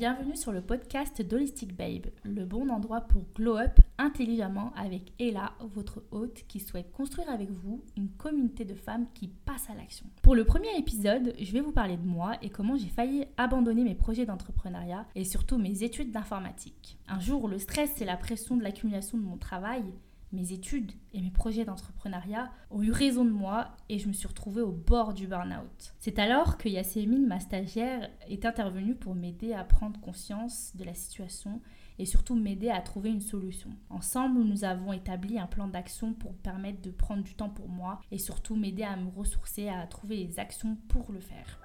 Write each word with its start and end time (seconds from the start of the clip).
bienvenue 0.00 0.34
sur 0.34 0.50
le 0.50 0.62
podcast 0.62 1.20
d'Holistic 1.20 1.76
Babe, 1.76 2.06
le 2.24 2.46
bon 2.46 2.70
endroit 2.70 3.02
pour 3.02 3.22
glow 3.34 3.58
up 3.58 3.80
intelligemment 3.98 4.72
avec 4.74 5.12
Ella, 5.18 5.52
votre 5.60 6.02
hôte 6.10 6.44
qui 6.48 6.58
souhaite 6.58 6.90
construire 6.90 7.28
avec 7.28 7.50
vous 7.50 7.84
une 7.98 8.08
communauté 8.08 8.64
de 8.64 8.74
femmes 8.74 9.06
qui 9.12 9.28
passent 9.28 9.68
à 9.68 9.74
l'action. 9.74 10.06
Pour 10.22 10.34
le 10.34 10.44
premier 10.44 10.74
épisode, 10.78 11.34
je 11.38 11.52
vais 11.52 11.60
vous 11.60 11.70
parler 11.70 11.98
de 11.98 12.06
moi 12.06 12.32
et 12.40 12.48
comment 12.48 12.78
j'ai 12.78 12.88
failli 12.88 13.26
abandonner 13.36 13.84
mes 13.84 13.94
projets 13.94 14.24
d'entrepreneuriat 14.24 15.04
et 15.14 15.24
surtout 15.24 15.58
mes 15.58 15.82
études 15.82 16.12
d'informatique. 16.12 16.98
Un 17.06 17.20
jour, 17.20 17.46
le 17.46 17.58
stress 17.58 18.00
et 18.00 18.06
la 18.06 18.16
pression 18.16 18.56
de 18.56 18.62
l'accumulation 18.62 19.18
de 19.18 19.24
mon 19.24 19.36
travail 19.36 19.84
mes 20.32 20.52
études 20.52 20.92
et 21.12 21.20
mes 21.20 21.30
projets 21.30 21.64
d'entrepreneuriat 21.64 22.50
ont 22.70 22.82
eu 22.82 22.90
raison 22.90 23.24
de 23.24 23.30
moi 23.30 23.68
et 23.88 23.98
je 23.98 24.08
me 24.08 24.12
suis 24.12 24.28
retrouvée 24.28 24.62
au 24.62 24.72
bord 24.72 25.14
du 25.14 25.26
burn-out. 25.26 25.94
C'est 25.98 26.18
alors 26.18 26.56
que 26.56 26.68
Yasémine, 26.68 27.26
ma 27.26 27.40
stagiaire, 27.40 28.08
est 28.28 28.44
intervenue 28.44 28.94
pour 28.94 29.14
m'aider 29.14 29.52
à 29.52 29.64
prendre 29.64 30.00
conscience 30.00 30.72
de 30.76 30.84
la 30.84 30.94
situation 30.94 31.60
et 31.98 32.06
surtout 32.06 32.34
m'aider 32.34 32.70
à 32.70 32.80
trouver 32.80 33.10
une 33.10 33.20
solution. 33.20 33.70
Ensemble, 33.90 34.40
nous 34.40 34.64
avons 34.64 34.92
établi 34.92 35.38
un 35.38 35.46
plan 35.46 35.68
d'action 35.68 36.14
pour 36.14 36.34
permettre 36.34 36.80
de 36.80 36.90
prendre 36.90 37.22
du 37.22 37.34
temps 37.34 37.50
pour 37.50 37.68
moi 37.68 38.00
et 38.10 38.18
surtout 38.18 38.56
m'aider 38.56 38.84
à 38.84 38.96
me 38.96 39.10
ressourcer, 39.10 39.68
à 39.68 39.86
trouver 39.86 40.16
les 40.16 40.38
actions 40.38 40.76
pour 40.88 41.12
le 41.12 41.20
faire 41.20 41.60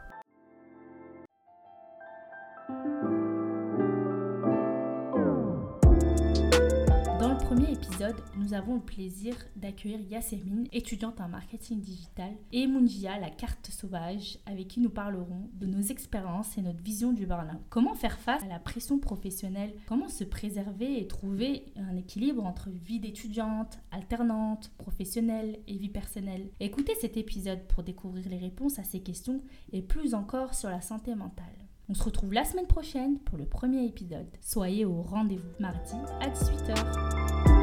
premier 7.45 7.73
épisode, 7.73 8.16
nous 8.38 8.55
avons 8.55 8.73
le 8.73 8.81
plaisir 8.81 9.35
d'accueillir 9.55 9.99
Yasemine, 10.09 10.67
étudiante 10.72 11.22
en 11.22 11.30
marketing 11.30 11.80
digital, 11.80 12.34
et 12.52 12.66
Munjia, 12.66 13.20
la 13.20 13.30
carte 13.30 13.68
sauvage, 13.68 14.40
avec 14.48 14.68
qui 14.68 14.79
nous 14.79 14.90
parlerons 14.90 15.48
de 15.54 15.68
nos 15.68 15.82
expériences 15.82 16.57
et 16.57 16.63
notre 16.63 16.82
vision 16.82 17.13
du 17.13 17.27
burn-out. 17.27 17.62
Comment 17.70 17.93
faire 17.93 18.18
face 18.18 18.41
à 18.41 18.48
la 18.48 18.57
pression 18.57 18.98
professionnelle? 18.98 19.76
Comment 19.85 20.07
se 20.07 20.24
préserver 20.24 20.99
et 20.99 21.05
trouver 21.05 21.65
un 21.76 21.96
équilibre 21.96 22.43
entre 22.43 22.71
vie 22.71 22.99
d'étudiante, 22.99 23.77
alternante, 23.91 24.71
professionnelle 24.80 25.59
et 25.68 25.77
vie 25.77 25.90
personnelle? 25.90 26.49
Écoutez 26.59 26.96
cet 26.99 27.15
épisode 27.15 27.62
pour 27.68 27.84
découvrir 27.84 28.27
les 28.27 28.40
réponses 28.40 28.80
à 28.80 28.84
ces 28.84 29.02
questions 29.02 29.43
et 29.71 29.84
plus 29.84 30.15
encore 30.15 30.55
sur 30.55 30.70
la 30.71 30.82
santé 30.82 31.13
mentale. 31.13 31.65
On 31.87 31.93
se 31.93 32.03
retrouve 32.03 32.33
la 32.33 32.43
semaine 32.43 32.67
prochaine 32.67 33.19
pour 33.19 33.37
le 33.37 33.45
premier 33.45 33.85
épisode. 33.85 34.27
Soyez 34.41 34.85
au 34.85 35.03
rendez-vous 35.03 35.51
mardi 35.59 35.95
à 36.19 36.29
18h. 36.29 37.54